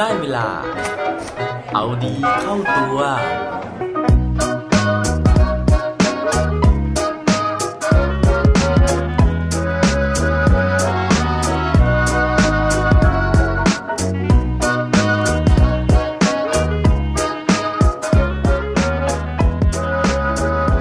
[0.00, 0.48] ได้เวลา
[1.74, 2.98] เอาดีเข้าตัว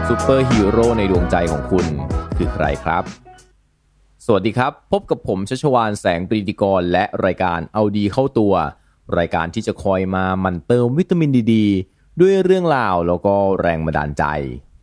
[0.07, 1.85] ซูเปอร์ฮีโร่ในดวงใจของคุณ
[2.37, 3.03] คือใครครับ
[4.25, 8.55] สวัสดีครับ พบกับผมชัชวานแสงปรีดีกร และรายการเอาดีเข้าตัว
[9.17, 14.25] รายการที่จะคอยมาหมั่นเติมวิตามินดีด้วยเรื่องราวแล้วก็แรงบันดาลใจ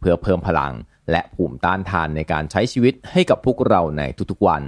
[0.01, 0.73] เพื่อเพิ่มพลัง
[1.11, 4.63] และภูมิต้านทานในการใช้ชีวิตให้กับพวกเราในทุกๆวัน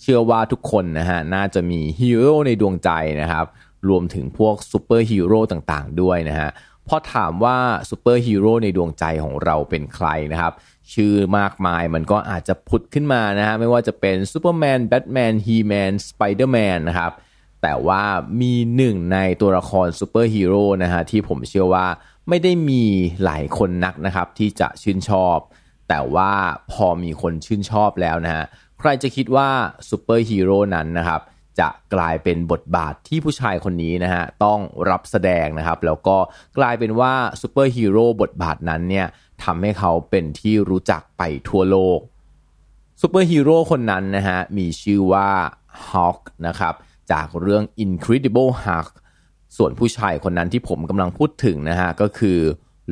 [0.00, 2.90] เชื่อว่าทุกคนนะฮะน่าจะมีฮีโร่ในดวงใจ
[3.20, 3.46] นะครับ
[3.88, 6.50] รวมถึงพวกซูเปอร์ฮีโร่ต่างๆ ด้วยนะฮะ
[6.88, 7.56] พอถามว่า
[7.90, 10.52] ซูเปอร์ฮีโร่ในดวงใจของเราเป็นใครนะครับ
[10.94, 17.12] ชื่อมากมายมันก็อาจจะผุดขึ้นมานะฮะไม่ว่าจะเป็นซูเปอร์แมนแบทแมนฮีแมนสไปเดอร์แมนนะครับ
[17.62, 18.02] แต่ว่า
[18.40, 21.86] มีหนึ่งในตัวละครซูเปอร์ฮีโร่นะฮะที่ผมเชื่อว่า
[22.28, 22.84] ไม่ได้มี
[23.24, 25.36] หลายคนนักนะครับที่จะชื่นชอบ
[25.88, 26.32] แต่ว่า
[26.72, 28.44] พอมีคนชื่นชอบแล้วนะฮะ
[28.78, 29.48] ใครจะคิดว่า
[29.88, 31.20] ซูเปอร์ฮีโร่นั้นนะครับ
[31.60, 36.16] จะกลายเป็นบทบาทที่ผู้ชายคนนี้นะฮะต้องรับแสดงนะครับ แล้วก็
[36.58, 39.06] กลายเป็นว่าซูเปอร์ฮีโร่บทบาทนั้นเนี่ย
[39.44, 41.98] ทำให้เขาเป็นที่รู้จักไปทั่วโลก
[43.00, 45.28] ซูเปอร์ฮีโร่คนนั้นนะฮะมีชื่อว่า
[45.88, 46.74] Hulk นะครับ
[47.12, 48.88] จากเรื่อง Incredible Hulk
[49.56, 52.38] ส่วนผู้ชายคนนั้นที่ผมกำลังพูดถึงนะฮะ ก็คือ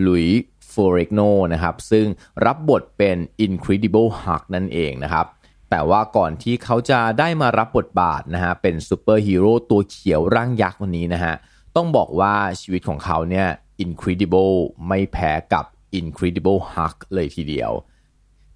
[0.07, 1.21] Lou Ferrigno
[1.53, 2.07] นะครับ ซึ่ง
[2.45, 5.27] รับบทเป็น Incredible Hulk นั่นเองนะครับ
[5.71, 11.35] แต่ว่าก่อนที่เขาจะได้มารับบทบาทนะฮะ เป็นซูเปอร์ฮีโร่ตัวเขียวร่างยักษ์คนนี้นะฮะ
[11.77, 13.47] ต้องบอกว่าชีวิตของเขาเนี่ย
[13.85, 14.55] Incredible
[14.89, 15.65] ไม่แพ้กับ
[16.01, 17.73] Incredible Hulk เลยทีเดียว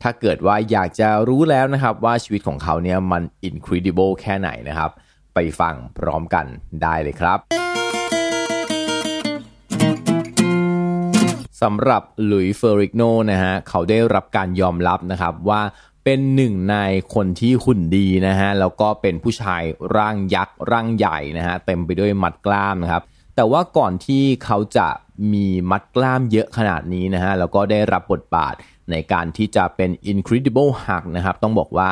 [0.02, 4.90] ถ้าเกิดว่าอยากจะรู้แล้วนะครับว่าชีวิตของเขาเนี่ยมัน incredible แค่ไหนนะครับ
[5.34, 6.46] ไปฟังพร้อมกัน
[6.82, 7.38] ได้เลยครับ
[11.62, 15.62] สำหรับหลุยเฟอริกโนนะฮะเขาได้รับการยอมรับนะครับว่า
[16.04, 16.76] เป็นหนึ่งใน
[17.14, 19.62] คนที่หุ่นดีนะฮะแล้วก็เป็นผู้ชาย
[19.96, 23.02] ร่างยักษ์ร่างใหญ่นะฮะเต็มไปด้วยมัดกล้ามนะครับ
[23.36, 24.88] แต่ว่าก่อนที่เขาจะ
[25.32, 28.54] มีมัดกล้ามเยอะขนาดนี้นะฮะแล้วก็ได้รับบทบาท
[28.90, 31.90] ในการที่จะเป็น Incredible Hulk นะครับต้องบอกว่า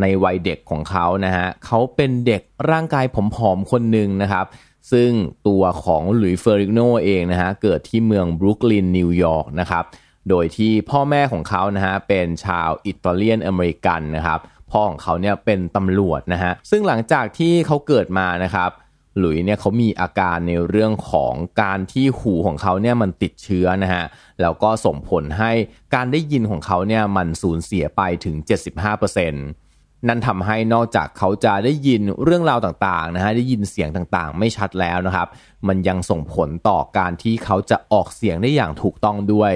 [0.00, 3.16] ในวัยเด็กของเขานะฮะเขาเป็นเด็กร่างกายผ
[3.48, 4.46] อมๆคนหนึ่งนะครับ
[4.92, 5.10] ซึ่ง
[5.48, 9.84] ตัวของหลุยส์เฟอริกโนเองนะฮะเกิดที่เมืองบรุกลินนิวยอร์กนะครับ
[10.28, 14.40] โดยที่พ่อแม่ของเขานะฮะเป็นชาวอิตาเลียนอเมริกันนะครับ
[14.70, 18.70] พ่อของเขาเนี่ยเป็นตำรวจนะฮะซึ่งหลังจากที่เขาเกิดมานะครับ
[19.18, 24.04] หลุยเนี่ยเขามีอาการในเรื่องของการที่หูของเขาเนี่ยมันติดเชื้อนะฮะ
[24.40, 25.52] แล้วก็ส่งผลให้
[25.94, 29.69] การได้ยินของเขาเนี่ยมันสูญเสียไปถึง 75%
[30.08, 35.28] นั่นทำให้นอกจากเขาจะได้ยินเรื่องราวต่างๆนะฮะได้ยินเสียงต่างๆ ไม่ชัดแล้วนะครับ
[35.68, 39.54] มันยังส่งผลต่อการที่เขาจะออกเสียงได้อย่างถูกต้องด้วย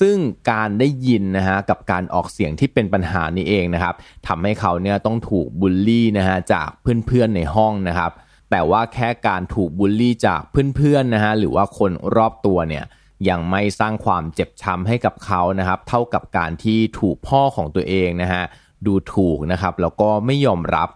[0.00, 0.16] ซึ่ง
[0.50, 3.94] การได้ยินนะฮะกับการออกเสียงที่เป็นปัญหานี้เองนะครับ
[4.26, 8.12] ทำให้เขาเนี่ยต้องถูกบูลลี่นะฮะจากเพื่อนๆในห้องนะครับ
[8.50, 10.40] แต่ว่าแค่การถูกบูลลี่จาก
[10.76, 12.84] เพื่อนๆนะฮะหรือว่าคนรอบตัวเนี่ย
[13.28, 18.44] ยังไม่สร้างความเจ็บช้ำให้กับเขานะครับ เท่ากับการที่ถูกพ่อของตัวเองนะฮะ
[18.86, 20.88] ดูถูกนะครับ แล้วก็ไม่ยอมรับ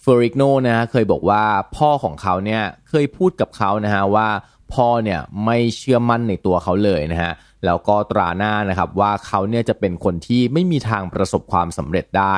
[0.00, 1.42] เฟอริกโนนะฮะเคยบอกว่า
[1.76, 4.28] พ่อของเขาเนี่ยเคยพูดกับเขานะฮะว่า
[4.74, 7.32] พ่อเนี่ยไม่เชื่อมั่นในตัวเขาเลยนะฮะ
[7.64, 12.36] แล้วก็ตราหน้านะครับว่าเขาเนี่ยจะเป็นคนที่ไม่มีทางประสบความสำเร็จได้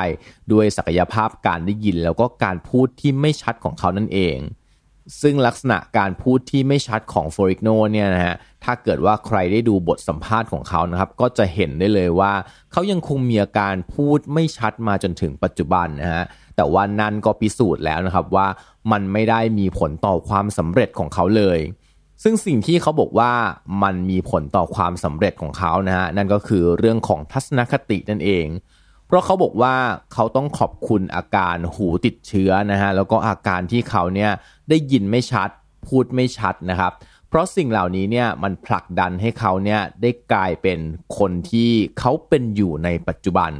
[0.51, 4.37] ด้วยศักยภาพการได้ยินแล้วก็การพูดที่ไม่ชัดของเขานั่นเอง
[5.21, 12.33] ซึ่งลักษณะการพูดที่ไม่ชัดของฟอริกโนเนี่ยนะฮะ ถ้าเกิดว่าใครได้ดูบทสัมภาษณ์ของเขานะครับ ก็จะเห็นได้เลยว่า
[12.71, 16.23] เขายังคงมีอาการพูดไม่ชัดมาจนถึงปัจจุบันนะฮะ
[16.55, 18.47] แต่ว่านั่นก็พิสูจน์แล้วนะครับว่า
[18.91, 21.59] มันไม่ได้มีผลต่อความสำเร็จของเขาเลย
[22.23, 23.31] ซึ่งสิ่งที่เขาบอกว่า
[23.83, 28.45] มันมีผลต่อความสำเร็จของเขานะฮะ นั่นก็คือเรื่องของทัศนคตินั่นเอง
[29.09, 29.75] เพราะเขาบอกว่า
[30.13, 34.31] เขาต้องขอบคุณอาการหูติดเชื้อนะฮะแล้วก็อาการที่เขาเนี่ย
[34.69, 35.49] ได้ยินไม่ชัด
[35.87, 36.91] พูดไม่ชัดนะครับ
[37.29, 40.79] เพราะสิ่งเหล่านี้เนี่ยมันผลักดันให้เขาเนี่ยได้กลายเป็น
[41.17, 43.51] คนที่เขาเป็นอยู่ในปัจจุบัน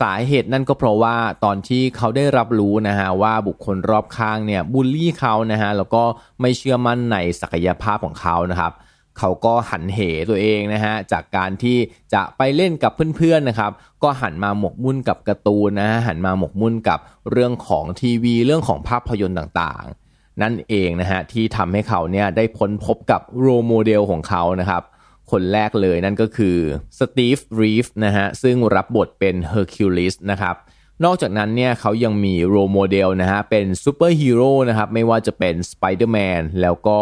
[0.00, 6.02] สาเหตุนั่นก็เพราะว่าตอนที่เขาได้รับรู้นะฮะว่าบุคคลรอบข้างเนี่ยบูลลี่เขานะฮะแล้วก็
[6.40, 10.00] ไม่เชื่อมั่นในศักยภาพของเขานะครับเเขาก็หันเห
[10.30, 11.78] ตัวเองนะฮะจากการที่
[12.14, 13.72] จะไปเล่นกับเพื่อนๆนะครับ
[14.02, 17.00] ก็หันมาหมกมุ่นกับการ์ตูนนะฮะหันมาหมกมุ่นกับ
[17.30, 24.82] เรื่องของทีวีเรื่องของภาพยนตร์ต่างๆ นั่นเองนะฮะที่ทำให้เขาเนี่ยได้พ้นพบกับโรโมเดลของเขานะครับ
[25.30, 26.56] คนแรกเลยนั่นก็คือ
[26.98, 30.56] สตีฟรีฟนะฮะซึ่งรับบทเป็นเฮอร์คิวลิสนะครับ
[31.04, 36.98] นอกจากนั้นเนี่ยเขายังมี role model นะฮะเป็นซูเปอร์ฮีโร่นะครับไม่ว่าจะเป็นสไปเดอร์แมนแล้วก็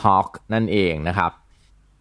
[0.00, 1.30] ฮอคนั่นเองนะครับ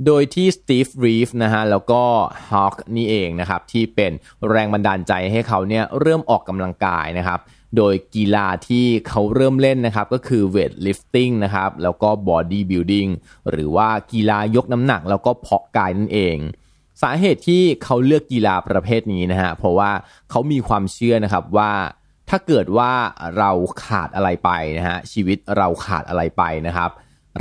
[0.05, 2.01] โดยที่สตีฟรีฟนะฮะแล้วก็
[2.49, 4.11] ฮอคนี่เองนะครับที่เป็น
[4.49, 7.39] แรงบันดาลใจให้เขาเนี่ยเริ่มออกกำลังกายนะครับ
[7.77, 13.07] โดยกีฬาที่เขาเริ่มเล่นนะครับก็คือ weightlifting นะครับแล้วก็ bodybuilding
[13.49, 16.37] หรือว่ากีฬายกน้ำหนักแล้วก็เพาะกายนั่นเอง
[17.01, 19.91] สาเหตุที่เขาเลือกกีฬาประเภทนี้นะฮะเพราะว่า
[20.29, 21.71] เขามีความเชื่อนะครับว่า
[22.29, 22.91] ถ้าเกิดว่า
[23.37, 23.51] เรา
[23.85, 26.91] ขาดอะไรไปนะฮะชีวิตเราขาดอะไรไปนะครับ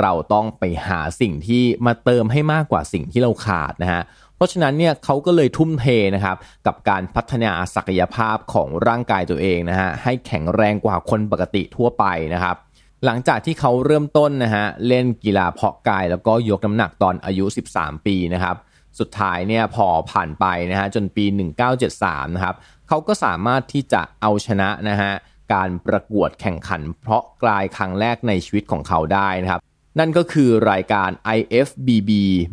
[0.00, 4.03] เราต้องไปหาสิ่งที่มาเติมให้มากกว่าสิ่งที่เราขาดนะฮะ
[4.37, 6.37] เพราะฉะนั้นเนี่ยเขาก็เลยทุ่มเทนะครับ
[6.67, 12.05] กับการพัฒนาศักยภาพของร่างกายตัวเองนะฮะให้แข็งแรงกว่าคนปกติทั่วไป
[12.35, 12.56] นะครับ
[13.05, 18.56] หลังจากที่เขาเริ่มต้นนะฮะเล่นกีฬาเพาะกายแล้วก็ยกน้ำหนักตอนอายุ 13 ปีนะครับ
[18.99, 21.25] สุดท้ายเนี่ยพอผ่านไปนะฮะจนปี
[21.81, 22.56] 1973 นะครับ
[22.89, 25.12] เขาก็สามารถที่จะเอาชนะนะฮะ
[25.55, 29.61] การประกวดแข่งขันเพาะกายครั้งแรกในชีวิตของเขาได้นะครับ
[29.99, 32.11] นั่นก็คือรายการ IFBB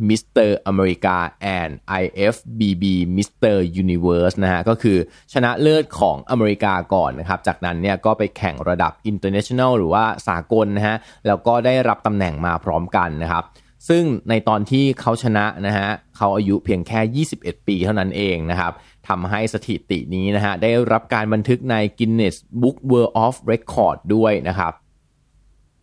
[0.10, 0.50] Mr.
[0.72, 1.18] America
[1.60, 1.72] and
[2.02, 2.84] IFBB
[3.18, 3.58] Mr.
[3.84, 4.98] Universe นะฮะก็คือ
[5.34, 10.98] ชนะเลิศของอเมริกาก่อนนะครับ จากนั้นเนี่ยก็ไปแข่งระดับ international หรือว่าสากลนะฮะ
[11.28, 13.44] แล้วก็ได้รับตำแหน่งมาพร้อมกันนะครับ
[13.90, 18.74] ซึ่งในตอนที่เขาชนะนะฮะเขาอายุเพียงแค่ 21 ปีเท่านั้นเองนะครับ
[19.08, 24.74] ทำให้สถิตินี้นะฮะได้รับการบันทึกใน Guinness Book World of Record ด้วยนะครับ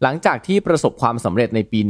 [0.03, 1.81] หลังจากที่ประสบความสำเร็จในปี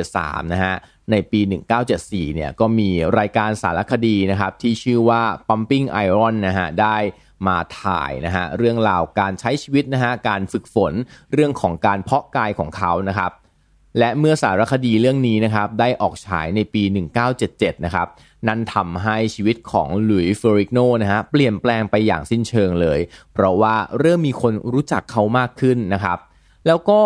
[0.00, 0.74] 1973 นะฮะ
[1.10, 1.40] ในปี
[1.88, 6.96] 1974 เนี่ยก็มีรายการสารคดีนะครับที่ชื่อว่า Pumping Iron นะฮะได้
[7.46, 10.92] มาถ่ายนะฮะเรื่องราวการใช้ชีวิตนะฮะการฝึกฝน
[11.32, 13.32] เรื่องของการเพาะกายของเขานะครับ
[13.98, 16.82] และเมื่อสารคดีเรื่องนี้นะครับได้ออกฉายในปี
[17.34, 18.06] 1977 นะครับ
[18.48, 22.98] นั่นทำให้ชีวิตของหลุยส์เฟอริกโนนะฮะเปลี่ยนแปลงไปอย่างสิ้นเชิงเลย
[23.32, 26.18] เพราะว่าเริ่มมีคนรู้จักเขามากขึ้นนะครับ
[26.66, 27.00] แล้วก็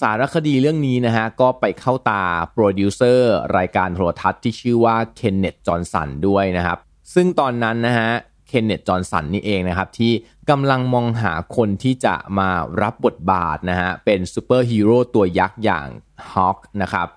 [0.00, 6.78] สารคดีเรื่องนี้นะฮะ ก็ไปเข้าตาโปรดิวเซอร์รายการโทรทัศน์ที่ชื่อว่าเคนเนตจอห์นสันด้วยนะครับ
[7.14, 8.10] ซึ่งตอนนั้นนะฮะ
[8.48, 10.12] เคนเนตจอห์นสันนี่เองนะครับ ที่
[10.50, 12.48] กำลังมองหาคนที่จะมา
[12.82, 15.86] รับบทบาทนะฮะ เป็นซูเปอร์ฮีโร่ตัวยักษ์อย่าง
[16.30, 17.08] ฮอคนะครับ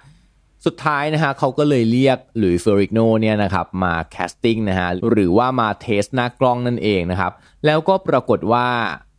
[0.65, 7.31] สุดท้ายนะฮะเขาก็เลยเรียกหลุยส์เฟอริกโนเนี่ยนะครับมา casting นะฮะหรือว่ามา test หน้ากล้องนั่นเองนะครับ
[7.65, 8.67] แล้วก็ปรากฏว่า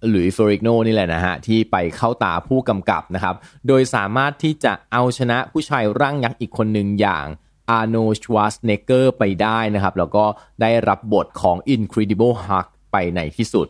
[0.09, 3.35] หลุยส์เฟอริกโนนี่แหละนะฮะ ที่ไปเข้าตาผู้กำกับนะครับ
[3.67, 7.27] โดยสามารถที่จะเอาชนะผู้ชายร่างยักษ์อีกคนหนึ่งอย่าง
[7.71, 10.25] อาร์โนชวาสเนเกอร์ไปได้นะครับ แล้วก็
[10.61, 13.67] ได้รับบทของ Incredible Hulk ไปในที่สุด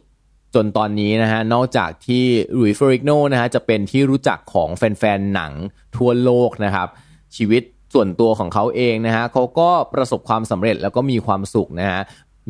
[0.54, 2.24] จนตอนนี้นะฮะ นอกจากที่
[2.58, 5.52] ลุยส์ฟอริกโนนะฮะ จะเป็นที่รู้จักของแฟนๆ หนัง
[5.96, 6.88] ทั่วโลกนะครับ
[7.36, 7.62] ชีวิต
[7.94, 12.00] ส่วนตัวของเขาเองนะฮะเขาก็ประสบความสำเร็จแล้วก็มีความสุขนะฮะ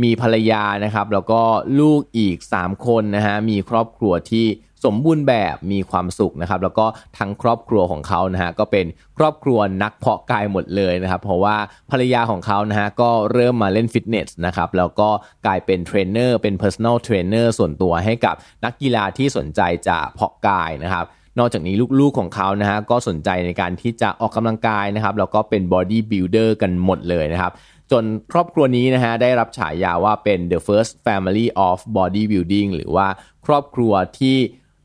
[0.03, 1.41] มีภรรยานะครับ แล้วก็
[1.81, 4.47] ลูกอีก 3 คนนะฮะมีครอบครัวที่
[4.87, 6.87] สมบูรณ์แบบมีความสุขนะครับ แล้วก็
[7.19, 8.87] ทั้งครอบครัวของเขานะฮะก็เป็น
[9.19, 11.57] ครอบครัวนักเพาะกายหมดเลยนะครับ เพราะว่า
[11.91, 15.09] ภรรยาของเขานะฮะก็เริ่มมาเล่นฟิตเนสนะครับแล้วก็
[15.47, 18.35] กลายเป็นเทรนเนอร์เป็น personal trainer ส่วนตัวให้กับ
[18.65, 21.05] นักกีฬาที่สนใจจะเพาะกายนะครับ
[21.39, 27.53] นอกจากนี้ลูกๆของเขานะฮะก็สนใจในการที่จะออกกำลังกายนะครับแล้วก็เป็น body builder กันหมดเลยนะครับ
[27.93, 33.09] จนครอบครัวนี้นะฮะได้รับฉายาว่าเป็น the first family of bodybuilding หรือว่า
[33.47, 34.37] ครอบครัวที่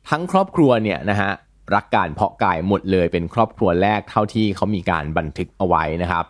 [0.09, 1.31] ทั้งครอบครัวเนี่ยนะฮะ
[1.75, 6.25] รักการเพาะกายหมดเลยเป็นครอบครัวแรกเท่าที่เขามีการบันทึกเอาไว้นะครับ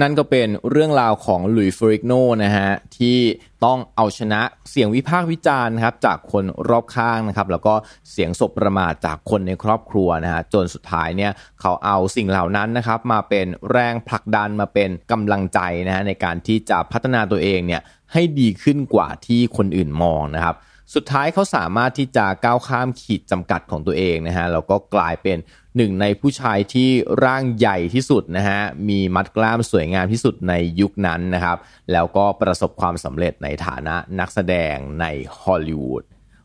[0.00, 2.12] นั่นก็เป็นเรื่องราวของหลุยฟริกโน
[2.44, 3.18] นะฮะที่
[3.64, 7.74] ต้องเอาชนะเสียงวิพากษ์วิจารณ์ครับจากคนรอบข้างนะครับแล้วก็
[8.10, 20.56] เสียงสบประมาทจากคนในครอบครัวนะฮะจนสุดท้ายเนี่ยเขาเอาสิ่งเหล่านั้นนะครับมาเป็นแรงผลักดันมาเป็นกำลังใจนะฮะในการที่จะพัฒนาตัวเองเนี่ยให้ดีขึ้นกว่าที่คนอื่นมองนะครับ
[20.94, 25.38] สุดท้ายเขาสามารถที่จะก้าวข้ามขีดจำกัดของตัวเองนะฮะแล้วก็กลายเป็น
[25.76, 26.90] หนึ่งในผู้ชายที่
[27.24, 31.58] ร่างใหญ่ที่สุดนะฮะมีมัดกล้ามสวยงามที่สุดในยุคนั้นนะครับ
[31.92, 35.06] แล้วก็ประสบความสำเร็จในฐานะนักแสดงใน
[35.40, 36.04] ฮอลลีวูด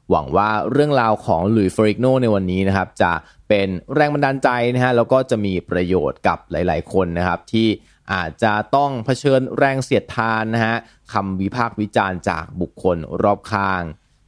[0.10, 3.14] หวังว่าเรื่องราวของหลุยส์ฟริกโนในวันนี้นะครับจะ
[3.50, 7.68] เป็นแรงบันดาลใจนะฮะแล้วก็จะมีประโยชน์กับหลาย ๆ คนนะครับที่
[8.14, 10.76] อาจจะต้องเผชิญแรงเสียดทานนะฮะ
[11.14, 13.84] คำวิพากษ์วิจารณ์จากบุคคลรอบข้าง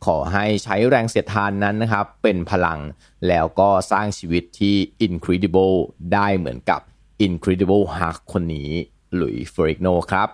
[0.05, 2.79] ขอให้ใช้แรงเสียดทานนั้นนะครับ เป็นพลัง
[3.27, 4.75] แล้วก็สร้างชีวิตที่
[5.07, 5.75] incredible
[6.13, 6.81] ได้เหมือนกับ
[7.25, 8.71] incredible Hulk คนนี้
[9.15, 10.27] หลุยเฟริกโนครับ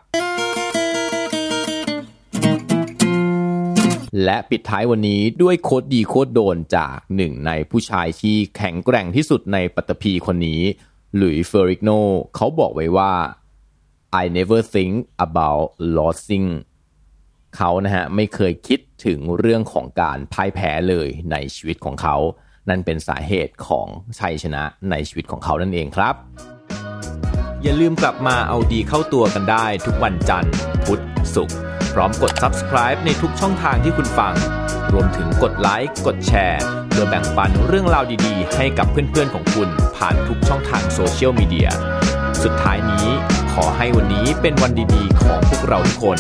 [4.24, 10.62] และปิดท้ายวันนี้ด้วยโคดดีโคดโดนจากหนึ่งในผู้ชายที่แข็งแกร่งที่สุดในปัตตภีคนนี้
[11.16, 11.90] หลุยส์เฟอริกโน
[12.36, 13.14] เขาบอกไว้ว่า
[14.22, 14.94] I never think
[15.26, 15.66] about
[15.98, 16.48] losing
[17.58, 22.16] เขานะฮะไม่เคยคิดถึงเรื่องของการพ่ายแพ้เลยในชีวิตของเขา
[22.70, 23.88] นั่นเป็นสาเหตุของ
[24.20, 26.16] ชัยชนะในชีวิตของเขานั่นเองครับ
[27.64, 30.54] อย่าลืมกลับมาเอาดีเข้าตัวกันได้ทุกวันจันทร์
[30.86, 31.04] พุธ
[31.36, 31.58] ศุกร์
[31.94, 34.34] พร้อมกด subscribe ในทุกช่องทางที่คุณฟัง
[34.94, 41.70] รวมถึงกดไลค์กดแชร์เพื่อแบ่งปันเรื่องราวดีๆ ให้กับเพื่อนๆของคุณผ่านทุกช่องทางโซเชียลมีเดีย
[42.44, 43.08] สุดท้ายนี้
[43.54, 46.20] ขอให้วันนี้เป็นวันดีๆ ของพวกเราทุกคน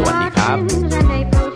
[0.00, 1.47] สวัสดีครับ